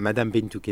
[0.00, 0.62] Madame Bintou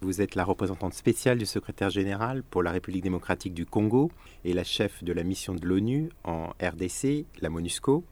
[0.00, 4.10] vous êtes la représentante spéciale du secrétaire général pour la République démocratique du Congo
[4.44, 8.02] et la chef de la mission de l'ONU en RDC, la MONUSCO.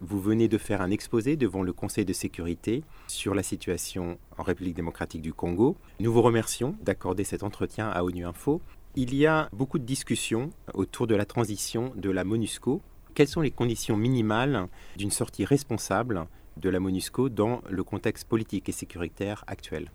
[0.00, 4.44] Vous venez de faire un exposé devant le Conseil de sécurité sur la situation en
[4.44, 5.76] République démocratique du Congo.
[6.00, 8.62] Nous vous remercions d'accorder cet entretien à ONU Info.
[8.96, 12.80] Il y a beaucoup de discussions autour de la transition de la MONUSCO.
[13.12, 16.26] Quelles sont les conditions minimales d'une sortie responsable
[16.60, 19.90] de la MONUSCO dans le contexte politique et sécuritaire actuel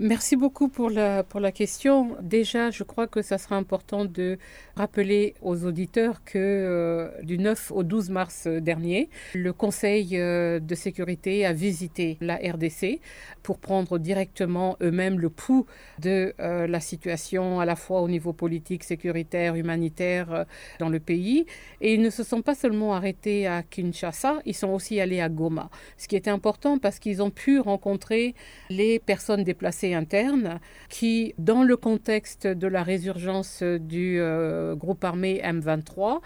[0.00, 2.16] Merci beaucoup pour la, pour la question.
[2.20, 4.38] Déjà, je crois que ça sera important de
[4.74, 10.74] rappeler aux auditeurs que euh, du 9 au 12 mars dernier, le Conseil euh, de
[10.74, 12.98] sécurité a visité la RDC
[13.44, 15.64] pour prendre directement eux-mêmes le pouls
[16.00, 20.44] de euh, la situation à la fois au niveau politique, sécuritaire, humanitaire
[20.80, 21.46] dans le pays.
[21.80, 25.28] Et ils ne se sont pas seulement arrêtés à Kinshasa, ils sont aussi allés à
[25.28, 28.34] Goma, ce qui était important parce qu'ils ont pu rencontrer
[28.70, 35.42] les personnes déplacées interne qui, dans le contexte de la résurgence du euh, groupe armé
[35.44, 36.20] M23,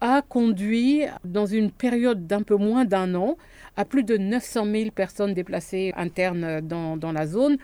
[0.00, 3.36] a conduit, dans une période d'un peu moins d'un an,
[3.76, 7.56] à plus de 900 000 personnes déplacées internes dans, dans la zone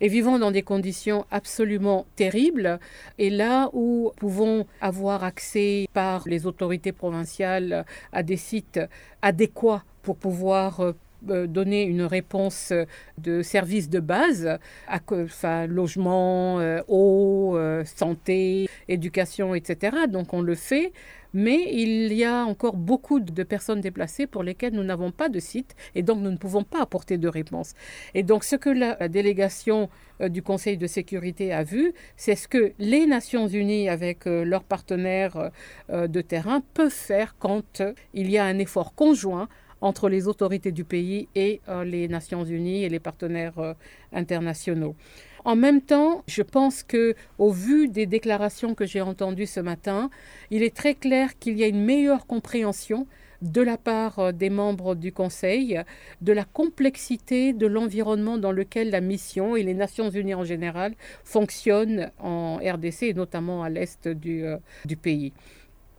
[0.00, 2.78] et vivant dans des conditions absolument terribles.
[3.18, 8.80] Et là où pouvons avoir accès par les autorités provinciales à des sites
[9.22, 12.72] adéquats pour pouvoir euh, donner une réponse
[13.18, 19.96] de services de base, à, enfin, logement, euh, eau, euh, santé, éducation, etc.
[20.08, 20.92] Donc on le fait,
[21.34, 25.40] mais il y a encore beaucoup de personnes déplacées pour lesquelles nous n'avons pas de
[25.40, 27.74] site et donc nous ne pouvons pas apporter de réponse.
[28.14, 32.72] Et donc ce que la délégation du Conseil de sécurité a vu, c'est ce que
[32.78, 35.50] les Nations Unies, avec leurs partenaires
[35.90, 37.82] de terrain, peuvent faire quand
[38.14, 39.48] il y a un effort conjoint
[39.80, 43.74] entre les autorités du pays et euh, les Nations Unies et les partenaires euh,
[44.12, 44.96] internationaux.
[45.44, 50.10] En même temps, je pense que, au vu des déclarations que j'ai entendues ce matin,
[50.50, 53.06] il est très clair qu'il y a une meilleure compréhension
[53.40, 55.80] de la part euh, des membres du Conseil
[56.22, 60.94] de la complexité de l'environnement dans lequel la mission et les Nations Unies en général
[61.22, 64.44] fonctionnent en RDC et notamment à l'est du,
[64.84, 65.32] du pays.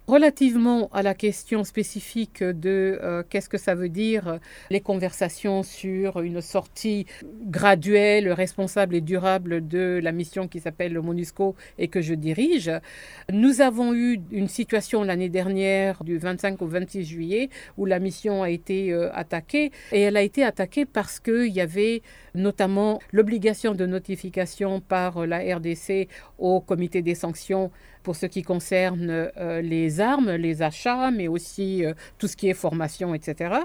[0.09, 4.37] Relativement à la question spécifique de euh, qu'est-ce que ça veut dire euh,
[4.71, 7.05] les conversations sur une sortie
[7.43, 12.71] graduelle, responsable et durable de la mission qui s'appelle le MONUSCO et que je dirige,
[13.31, 18.41] nous avons eu une situation l'année dernière du 25 au 26 juillet où la mission
[18.41, 22.01] a été euh, attaquée et elle a été attaquée parce qu'il y avait
[22.39, 26.07] notamment l'obligation de notification par la RDC
[26.37, 27.71] au comité des sanctions
[28.03, 32.49] pour ce qui concerne euh, les armes, les achats, mais aussi euh, tout ce qui
[32.49, 33.55] est formation, etc.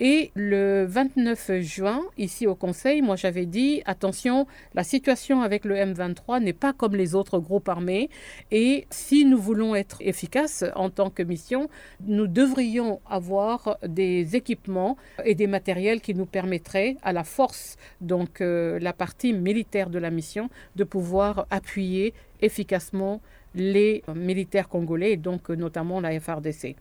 [0.00, 5.74] Et le 29 juin, ici au Conseil, moi j'avais dit, attention, la situation avec le
[5.74, 8.08] M23 n'est pas comme les autres groupes armés,
[8.50, 11.68] et si nous voulons être efficaces en tant que mission,
[12.06, 17.76] nous devrions avoir des équipements et des matériels qui nous permettraient à la force,
[18.12, 22.12] donc euh, la partie militaire de la mission, de pouvoir appuyer
[22.42, 23.22] efficacement
[23.54, 26.76] les militaires congolais, et donc notamment la FRDC.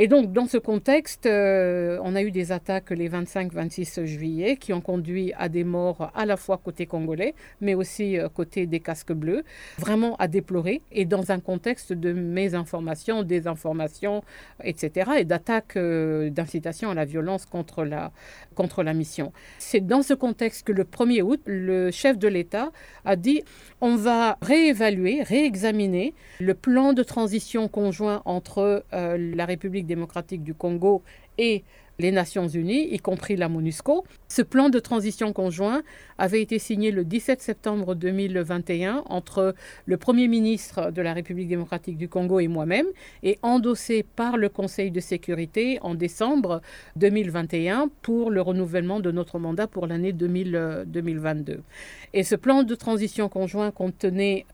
[0.00, 4.72] Et donc, dans ce contexte, euh, on a eu des attaques les 25-26 juillet qui
[4.72, 8.78] ont conduit à des morts à la fois côté congolais, mais aussi euh, côté des
[8.78, 9.42] casques bleus,
[9.76, 14.22] vraiment à déplorer, et dans un contexte de mésinformation, désinformation,
[14.62, 18.12] etc., et d'attaques euh, d'incitation à la violence contre la,
[18.58, 19.32] contre la mission.
[19.58, 22.72] C'est dans ce contexte que le 1er août, le chef de l'État
[23.04, 23.42] a dit
[23.80, 31.02] on va réévaluer, réexaminer le plan de transition conjoint entre la République démocratique du Congo
[31.38, 31.62] et
[32.00, 34.04] les Nations Unies, y compris la MONUSCO.
[34.28, 35.82] Ce plan de transition conjoint
[36.16, 41.98] avait été signé le 17 septembre 2021 entre le Premier ministre de la République démocratique
[41.98, 42.86] du Congo et moi-même
[43.24, 46.62] et endossé par le Conseil de sécurité en décembre
[46.94, 51.62] 2021 pour le renouvellement de notre mandat pour l'année 2022.
[52.14, 54.46] Et ce plan de transition conjoint contenait,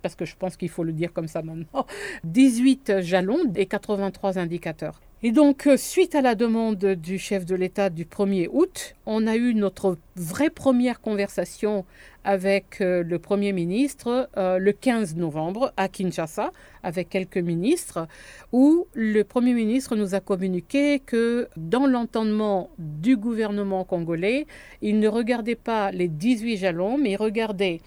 [0.00, 1.86] parce que je pense qu'il faut le dire comme ça maintenant,
[2.22, 5.00] 18 jalons et 83 indicateurs.
[5.24, 9.26] Et donc, euh, suite à la demande du chef de l'État du 1er août, on
[9.26, 11.84] a eu notre vraie première conversation
[12.22, 16.52] avec euh, le Premier ministre euh, le 15 novembre à Kinshasa,
[16.84, 18.06] avec quelques ministres,
[18.52, 24.46] où le Premier ministre nous a communiqué que dans l'entendement du gouvernement congolais,
[24.82, 27.80] il ne regardait pas les 18 jalons, mais il regardait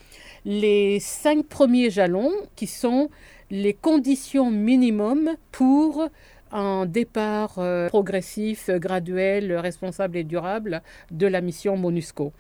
[0.44, 3.10] les cinq premiers jalons qui sont
[3.52, 6.10] les conditions minimum pour
[6.52, 10.82] un départ euh, progressif, graduel, responsable et durable
[11.12, 12.34] de la mission MONUSCO.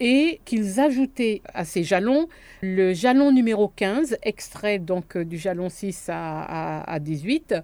[0.00, 2.28] Et qu'ils ajoutaient à ces jalons
[2.60, 7.54] le jalon numéro 15, extrait donc euh, du jalon 6 à, à, 18,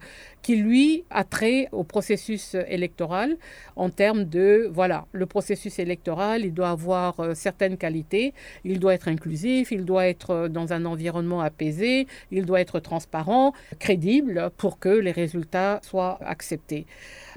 [0.40, 3.36] qui lui a trait au processus électoral
[3.74, 8.34] en termes de, voilà, le processus électoral, il doit avoir euh, certaines qualités,
[8.64, 12.78] il doit être inclusif, il doit être euh, dans un environnement apaisé, il doit être
[12.78, 16.86] transparent, crédible pour que les résultats soient acceptés.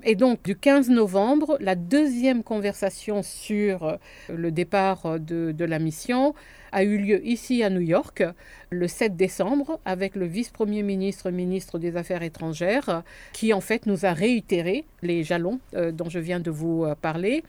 [0.04, 3.98] Et donc, du 15 novembre, la deuxième conversation sur
[4.30, 6.34] le départ de, de la mission
[6.72, 8.24] a eu lieu ici à New York
[8.70, 13.04] le 7 décembre avec le vice-premier ministre, ministre des Affaires étrangères,
[13.34, 16.96] qui en fait nous a réitéré les jalons euh, dont je viens de vous euh,
[16.96, 17.44] parler.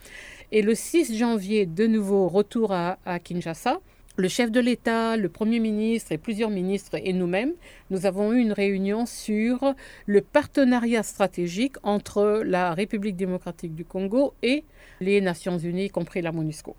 [0.52, 3.80] Et le 6 janvier, de nouveau, retour à Kinshasa
[4.18, 7.52] le chef de l'État, le Premier ministre et plusieurs ministres et nous-mêmes,
[7.90, 9.74] nous avons eu une réunion sur
[10.06, 14.64] le partenariat stratégique entre la République démocratique du Congo et
[15.00, 16.74] les Nations Unies, y compris la MONUSCO.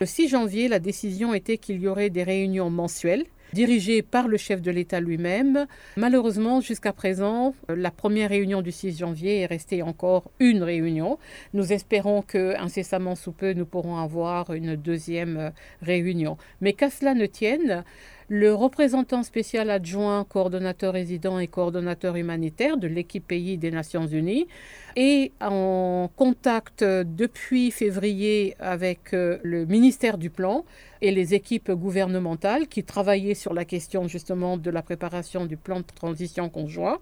[0.00, 3.24] Le 6 janvier, la décision était qu'il y aurait des réunions mensuelles
[3.54, 5.66] dirigé par le chef de l'État lui-même.
[5.96, 11.18] Malheureusement, jusqu'à présent, la première réunion du 6 janvier est restée encore une réunion.
[11.54, 16.36] Nous espérons que incessamment sous peu, nous pourrons avoir une deuxième réunion.
[16.60, 17.84] Mais qu'à cela ne tienne,
[18.28, 24.46] le représentant spécial adjoint, coordonnateur résident et coordonnateur humanitaire de l'équipe pays des Nations Unies
[24.96, 30.64] est en contact depuis février avec euh, le ministère du Plan
[31.02, 35.80] et les équipes gouvernementales qui travaillaient sur la question justement de la préparation du plan
[35.80, 36.98] de transition conjoint.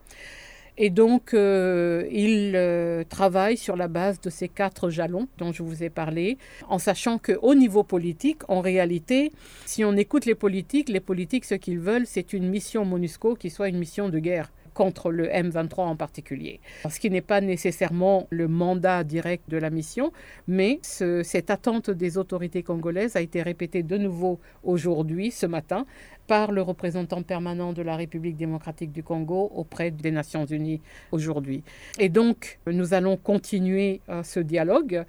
[0.78, 5.62] Et donc, euh, il euh, travaille sur la base de ces quatre jalons dont je
[5.62, 6.38] vous ai parlé,
[6.68, 9.32] en sachant qu'au niveau politique, en réalité,
[9.66, 13.50] si on écoute les politiques, les politiques, ce qu'ils veulent, c'est une mission MONUSCO qui
[13.50, 16.60] soit une mission de guerre contre le M23 en particulier.
[16.88, 20.12] Ce qui n'est pas nécessairement le mandat direct de la mission,
[20.48, 25.86] mais cette attente des autorités congolaises a été répétée de nouveau aujourd'hui, ce matin,
[26.26, 30.80] par le représentant permanent de la République démocratique du Congo auprès des Nations Unies
[31.10, 31.62] aujourd'hui.
[31.98, 35.04] Et donc, nous allons continuer euh, ce dialogue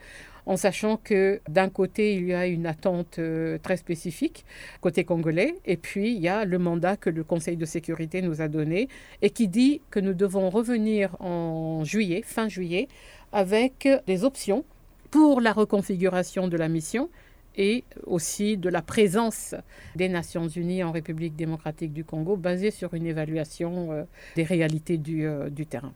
[0.46, 4.46] en sachant que d'un côté, il y a une attente euh, très spécifique
[4.82, 8.42] côté congolais, et puis il y a le mandat que le Conseil de sécurité nous
[8.42, 8.88] a donné
[9.22, 12.88] et qui dit que nous devons revenir en juillet, fin juillet,
[13.32, 14.66] avec des options
[15.12, 17.10] pour la reconfiguration de la mission
[17.56, 19.56] et aussi de la présence
[19.96, 24.04] des Nations Unies en République démocratique du Congo basée sur une évaluation euh,
[24.36, 25.94] des réalités du, euh, du terrain.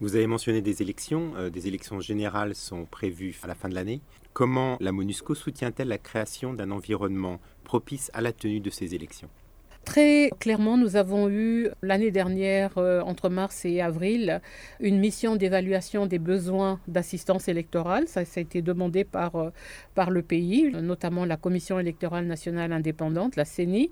[0.00, 1.32] Vous avez mentionné des élections.
[1.36, 4.00] Euh, des élections générales sont prévues à la fin de l'année.
[4.32, 9.28] Comment la MONUSCO soutient-elle la création d'un environnement propice à la tenue de ces élections?
[9.84, 14.40] Très clairement, nous avons eu l'année dernière, euh, entre mars et avril,
[14.80, 18.08] une mission d'évaluation des besoins d'assistance électorale.
[18.08, 19.50] Ça, a été demandé par, euh,
[19.94, 23.90] par le pays, notamment la Commission électorale nationale indépendante, la CENI.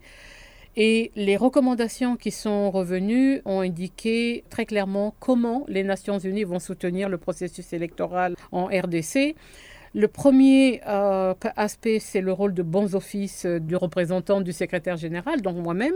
[0.76, 6.58] Et les recommandations qui sont revenues ont indiqué très clairement comment les Nations Unies vont
[6.58, 9.36] soutenir le processus électoral en RDC.
[9.94, 14.96] Le premier euh, aspect, c'est le rôle de bons offices euh, du représentant du secrétaire
[14.96, 15.92] général, donc moi-même.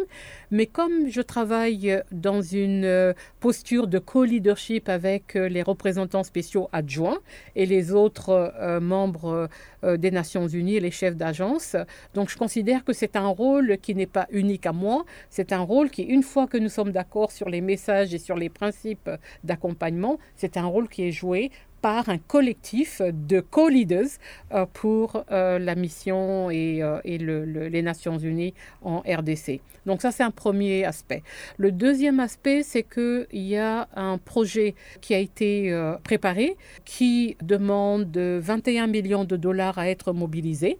[0.50, 7.16] Mais comme je travaille dans une euh, posture de co-leadership avec les représentants spéciaux adjoints
[7.54, 9.48] et les autres membres
[9.82, 11.76] des Nations Unies, les chefs d'agence,
[12.14, 15.04] donc je considère que c'est un rôle qui n'est pas unique à moi.
[15.30, 18.36] C'est un rôle qui, une fois que nous sommes d'accord sur les messages et sur
[18.36, 19.10] les principes
[19.44, 21.50] d'accompagnement, c'est un rôle qui est joué
[21.82, 24.08] par un collectif de co-leaders
[24.52, 29.60] euh, pour euh, la mission et, euh, les Nations Unies en RDC.
[29.84, 31.22] Donc ça, c'est un premier aspect.
[31.58, 38.16] Le deuxième aspect, c'est qu'il y a un projet qui a été préparé qui demande
[38.16, 40.78] 21 millions de dollars à être mobilisés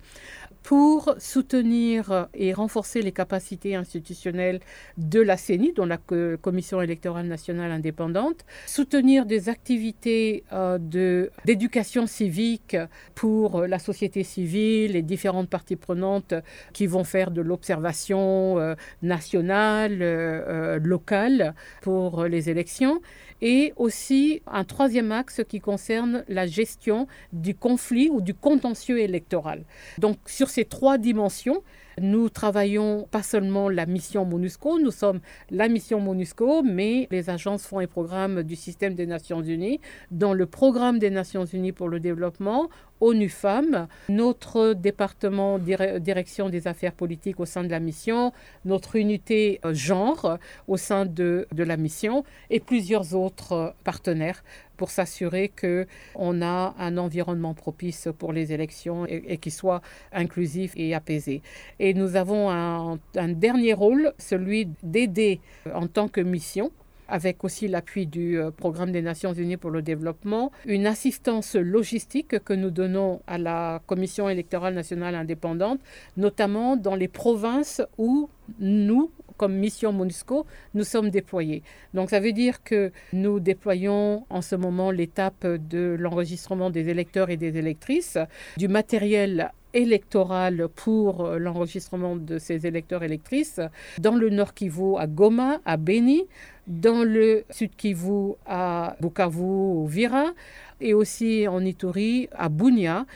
[0.67, 4.59] pour soutenir et renforcer les capacités institutionnelles
[4.99, 12.77] de la CENI, dont la Commission électorale nationale indépendante, soutenir des activités euh, d'éducation civique
[13.15, 16.35] pour la société civile, les différentes parties prenantes
[16.73, 23.01] qui vont faire de l'observation euh, nationale, euh, locale pour les élections,
[23.43, 29.65] et aussi un troisième axe qui concerne la gestion du conflit ou du contentieux électoral.
[29.99, 31.63] Donc sur ces trois dimensions,
[32.01, 37.67] nous travaillons pas seulement la mission MONUSCO, nous sommes la mission MONUSCO, mais les agences
[37.67, 39.81] fonds et programmes du système des Nations Unies.
[40.11, 42.69] Dans le programme des Nations Unies pour le développement,
[43.01, 48.33] ONU Femmes, notre département direction des affaires politiques au sein de la mission,
[48.65, 54.43] notre unité euh, genre au sein de, la mission et plusieurs autres euh, partenaires
[54.77, 60.95] pour s'assurer qu'on a un environnement propice pour les élections et, qui soit inclusif et
[60.95, 61.43] apaisé.
[61.79, 65.41] Et nous avons un, dernier rôle, celui d'aider
[65.75, 66.71] en tant que mission
[67.09, 72.43] avec aussi l'appui du euh, Programme des Nations Unies pour le développement, une assistance logistique
[72.43, 75.81] que nous donnons à la Commission électorale nationale indépendante,
[76.17, 78.29] notamment dans les provinces où
[78.59, 81.63] nous, comme mission MONUSCO, nous sommes déployés.
[81.95, 87.31] Donc ça veut dire que nous déployons en ce moment l'étape de l'enregistrement des électeurs
[87.31, 88.19] et des électrices,
[88.57, 93.61] du matériel électoral pour l'enregistrement de ces électeurs électrices
[93.99, 96.25] dans le Nord Kivu à Goma, à Beni,
[96.67, 100.33] dans le Sud Kivu à Bukavu, Vira,
[100.81, 103.07] et aussi en Ituri à Bunia.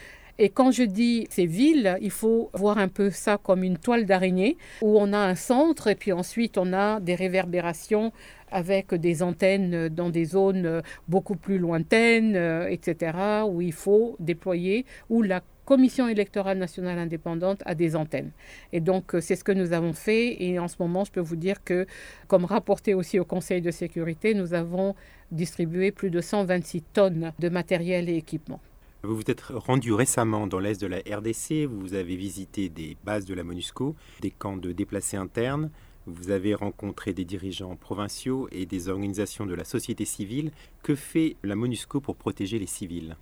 [0.42, 4.06] Et quand je dis ces villes, il faut voir un peu ça comme une toile
[4.06, 8.10] d'araignée où on a un centre et puis ensuite on a des réverbérations
[8.50, 12.36] avec des antennes dans des zones beaucoup plus lointaines,
[12.70, 18.30] etc., où il faut déployer, où la commission électorale nationale indépendante a des antennes.
[18.72, 20.42] Et donc, c'est ce que nous avons fait.
[20.42, 21.86] Et en ce moment, je peux vous dire que,
[22.28, 24.96] comme rapporté aussi au Conseil de sécurité, nous avons
[25.30, 28.60] distribué plus de 126 tonnes de matériel et équipement.
[29.02, 33.24] Vous vous êtes rendu récemment dans l'est de la RDC, vous avez visité des bases
[33.24, 35.70] de la MONUSCO, des camps de déplacés internes,
[36.06, 40.52] vous avez rencontré des dirigeants provinciaux et des organisations de la société civile.
[40.82, 43.16] Que fait la MONUSCO pour protéger les civils?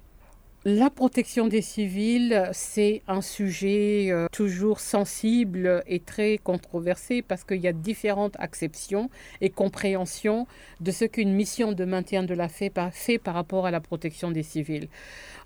[0.68, 7.60] La protection des civils, c'est un sujet euh, toujours sensible et très controversé parce qu'il
[7.60, 9.08] y a différentes acceptions
[9.40, 10.46] et compréhensions
[10.80, 14.30] de ce qu'une mission de maintien de la paix fait par rapport à la protection
[14.30, 14.88] des civils.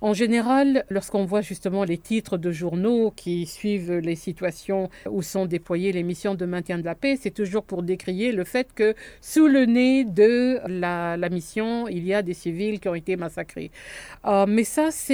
[0.00, 5.46] En général, lorsqu'on voit justement les titres de journaux qui suivent les situations où sont
[5.46, 8.96] déployées les missions de maintien de la paix, c'est toujours pour décrier le fait que
[9.20, 13.70] sous le nez de la, mission, il y a des civils qui ont été massacrés.
[14.26, 15.11] Euh, mais ça, c'est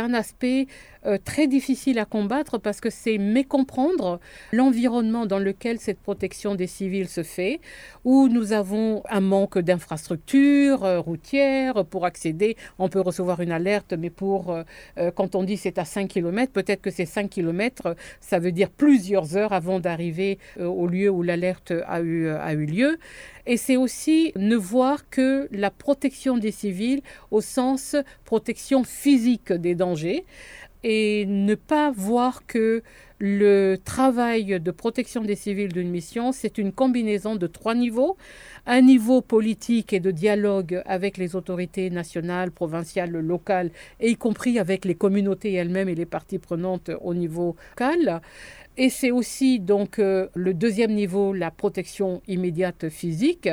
[0.00, 0.66] un aspect
[1.06, 4.20] euh, très difficile à combattre parce que c'est mécomprendre
[4.52, 7.60] l'environnement dans lequel cette protection des civils se fait,
[8.04, 12.56] où nous avons un manque d'infrastructures euh, routières pour accéder.
[12.78, 16.52] On peut recevoir une alerte, mais pour euh, quand on dit c'est à 5 km,
[16.52, 21.22] peut-être que c'est 5 km, ça veut dire plusieurs heures avant d'arriver au lieu où
[21.22, 22.98] l'alerte a eu, a eu lieu.
[23.46, 27.94] Et c'est aussi ne voir que la protection des civils au sens
[28.24, 30.24] protection physique des dangers
[30.84, 32.82] et ne pas voir que
[33.18, 38.16] le travail de protection des civils d'une mission, c'est une combinaison de trois niveaux.
[38.66, 44.58] Un niveau politique et de dialogue avec les autorités nationales, provinciales, locales, et y compris
[44.58, 48.20] avec les communautés elles-mêmes et les parties prenantes au niveau local.
[48.76, 53.48] Et c'est aussi donc euh, le deuxième niveau, la protection immédiate physique.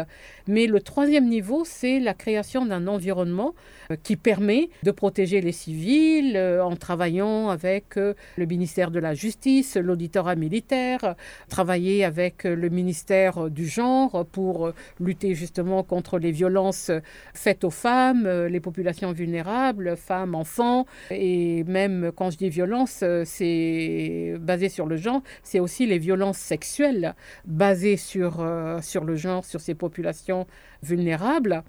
[0.48, 3.54] Mais le troisième niveau, c'est la création d'un environnement
[3.92, 9.14] euh, qui permet de protéger les civils euh, en travaillant avec le ministère de la
[9.14, 11.16] Justice, l'auditorat militaire,
[11.50, 16.92] travailler avec le ministère du genre pour lutter justement contre les violences
[17.34, 20.86] faites aux femmes, les populations vulnérables, femmes, enfants.
[21.10, 26.38] Et même quand je dis violence, c'est basé sur le genre c'est aussi les violences
[26.38, 27.16] sexuelles
[27.46, 30.48] basées sur, euh, sur le genre, sur ces populations
[30.84, 31.64] vulnérables.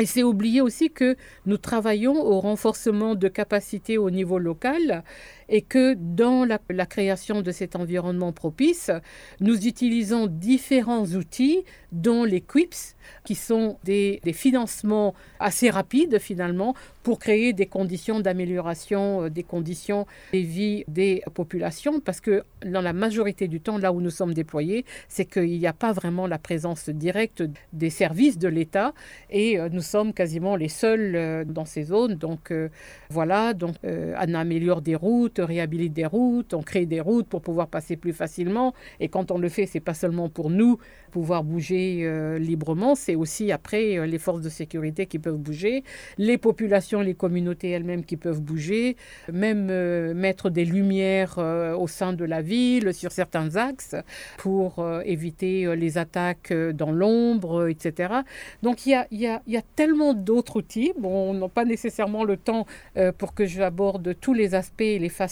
[0.00, 1.16] Et c'est oublier aussi que
[1.46, 5.02] nous travaillons au renforcement de capacités au niveau local
[5.48, 8.90] et que dans la, création de cet environnement propice,
[9.40, 17.18] nous utilisons différents outils, dont les QIPS, qui sont des, financements assez rapides finalement pour
[17.18, 22.92] créer des conditions d'amélioration euh, des conditions de vie des populations, parce que dans la
[22.92, 26.38] majorité du temps, là où nous sommes déployés, c'est qu'il n'y a pas vraiment la
[26.38, 28.92] présence directe des services de l'État
[29.30, 32.14] et euh, nous sommes quasiment les seuls euh, dans ces zones.
[32.14, 32.52] Donc
[33.10, 37.68] voilà, donc on améliore des routes, réhabilite des routes, on crée des routes pour pouvoir
[37.68, 38.74] passer plus facilement.
[39.00, 40.78] Et quand on le fait, c'est pas seulement pour nous
[41.08, 45.84] pouvoir bouger euh, librement, c'est aussi après euh, les forces de sécurité qui peuvent bouger,
[46.18, 48.96] les populations, les communautés elles-mêmes qui peuvent bouger,
[49.32, 53.96] même euh, mettre des lumières au sein de la ville sur certains axes
[54.36, 58.12] pour éviter les attaques dans l'ombre, etc.
[58.62, 60.92] Donc il y a, y, a, y a, tellement d'autres outils.
[60.98, 62.66] Bon, on n'a pas nécessairement le temps
[63.18, 65.27] pour que je aborde tous les aspects et les facettes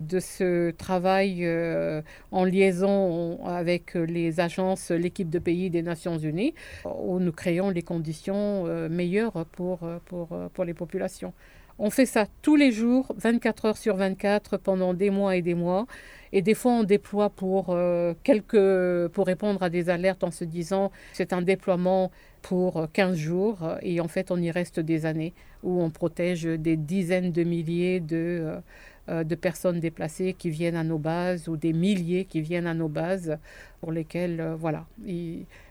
[0.00, 6.54] de ce travail euh, en liaison avec les agences, l'équipe de pays des Nations Unies,
[6.84, 11.32] où nous créons les conditions euh, meilleures pour, pour, pour les populations.
[11.78, 15.54] On fait ça tous les jours, 24 heures sur 24, pendant des mois et des
[15.54, 15.86] mois.
[16.32, 20.44] Et des fois, on déploie pour, euh, quelques, pour répondre à des alertes en se
[20.44, 23.58] disant c'est un déploiement pour 15 jours.
[23.82, 27.98] Et en fait, on y reste des années où on protège des dizaines de milliers
[27.98, 28.60] de, euh,
[29.08, 32.88] de personnes déplacées qui viennent à nos bases ou des milliers qui viennent à nos
[32.88, 33.38] bases
[33.80, 34.86] pour lesquelles, euh, voilà,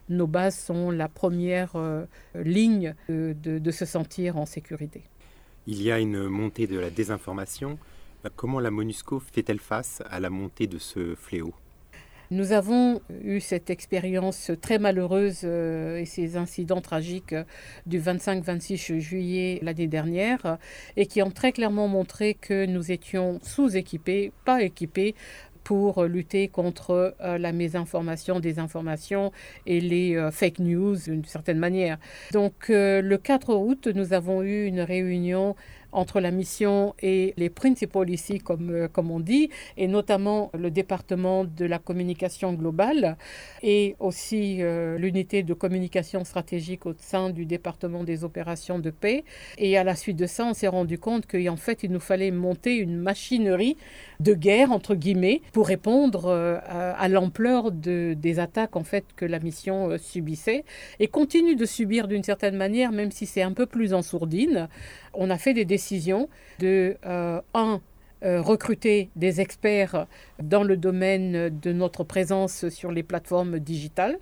[0.10, 1.74] nos bases sont la première
[2.36, 5.02] ligne de se sentir en sécurité.
[5.66, 7.80] Il y a une montée de la désinformation.
[8.36, 11.54] Comment la MONUSCO fait-elle face à la montée de ce fléau?
[12.34, 17.36] Nous avons eu cette expérience très malheureuse euh, et ces incidents tragiques
[17.86, 20.58] du 25-26 juillet l'année dernière
[20.98, 25.14] et qui ont très clairement montré que nous étions sous-équipés, pas équipés
[25.64, 29.32] pour lutter contre euh, la mésinformation, désinformation
[29.66, 32.00] et les euh, fake news d'une certaine manière.
[32.32, 35.56] Donc le 4 août, nous avons eu une réunion
[35.94, 40.72] entre la mission et les principaux ici, comme, euh, comme on dit, et notamment le
[40.72, 43.18] département de la communication globale
[43.62, 49.24] et aussi euh, l'unité de communication stratégique au sein du département des opérations de paix.
[49.58, 52.32] Et à la suite de ça, on s'est rendu compte qu'en fait, il nous fallait
[52.32, 53.78] monter une machinerie
[54.20, 59.26] de guerre, entre guillemets, pour répondre euh, à, l'ampleur de, des attaques en fait, que
[59.26, 60.64] la mission subissait
[61.00, 64.68] et continue de subir d'une certaine manière, même si c'est un peu plus en sourdine
[65.14, 65.83] on a fait des décisions
[66.60, 67.82] de, euh, un,
[68.24, 70.08] euh, recruter des experts
[70.42, 74.18] dans le domaine de notre présence sur les plateformes digitales.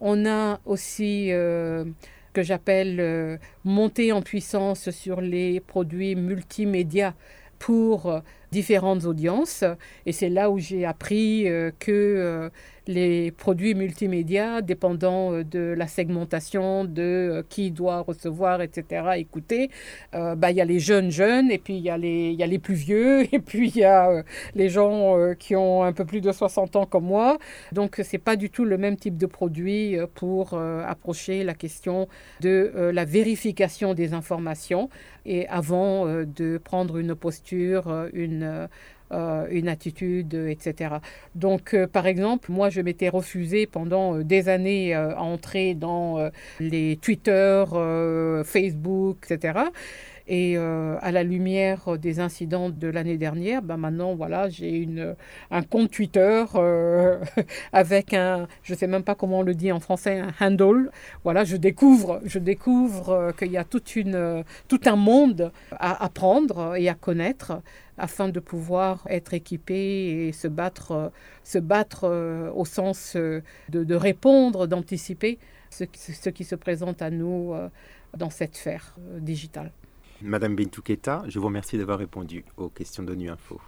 [0.00, 1.84] On a aussi euh,
[2.32, 7.14] que j'appelle monter en puissance sur les produits multimédia
[7.60, 8.20] pour
[8.58, 9.64] différentes audiences.
[10.06, 11.46] Et c'est là où j'ai appris
[11.78, 12.50] que
[12.86, 19.70] les produits multimédia, dépendant euh, de la segmentation, de euh, qui doit recevoir, etc., écouter,
[20.14, 22.42] euh, bah, il y a les jeunes jeunes, et puis il y, a les, y
[22.42, 24.22] a les plus vieux, et puis il y a
[24.54, 27.38] les gens qui ont un peu plus de 60 ans comme moi.
[27.72, 32.08] Donc c'est pas du tout le même type de produit pour approcher la question
[32.40, 34.88] de la vérification des informations
[35.26, 38.43] et avant de prendre une posture, une
[39.12, 40.96] euh, une attitude, etc.
[41.34, 46.30] Donc, euh, par exemple, moi, je m'étais refusé pendant euh, des années à entrer dans
[46.58, 47.64] les Twitter,
[48.44, 49.64] Facebook, etc.
[50.26, 55.14] Et à la lumière des incidents de l'année dernière, ben maintenant, voilà, j'ai une,
[55.50, 56.44] un compte Twitter
[57.72, 60.90] avec un, je ne sais même pas comment on le dit en français, un handle.
[61.24, 66.74] Voilà, je découvre, je découvre qu'il y a toute une, tout un monde à apprendre
[66.76, 67.60] et à connaître
[67.98, 73.94] afin de pouvoir être équipé et se battre, se battre euh, au sens euh, de,
[73.94, 75.38] répondre, d'anticiper
[75.70, 77.68] ce, ce, qui se présente à nous euh,
[78.16, 79.72] dans cette sphère digitale.
[80.22, 80.82] Madame Bintou
[81.26, 83.60] je vous remercie d'avoir répondu aux questions de Nu Info.